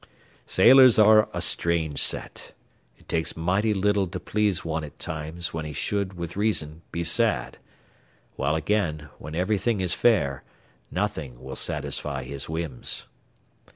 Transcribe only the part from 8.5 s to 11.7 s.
again, when everything is fair, nothing will